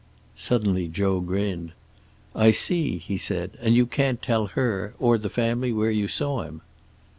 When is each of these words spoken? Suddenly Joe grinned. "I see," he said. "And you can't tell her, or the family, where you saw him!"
Suddenly 0.35 0.87
Joe 0.87 1.19
grinned. 1.19 1.73
"I 2.33 2.49
see," 2.49 2.97
he 2.97 3.17
said. 3.17 3.51
"And 3.61 3.75
you 3.75 3.85
can't 3.85 4.19
tell 4.19 4.47
her, 4.47 4.95
or 4.97 5.19
the 5.19 5.29
family, 5.29 5.71
where 5.71 5.91
you 5.91 6.07
saw 6.07 6.41
him!" 6.41 6.63